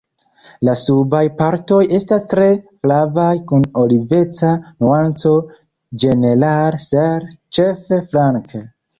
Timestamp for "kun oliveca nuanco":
3.51-5.33